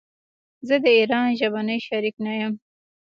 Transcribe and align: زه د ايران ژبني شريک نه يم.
زه 0.67 0.75
د 0.83 0.85
ايران 0.97 1.27
ژبني 1.39 1.77
شريک 1.87 2.15
نه 2.25 2.33
يم. 2.39 2.53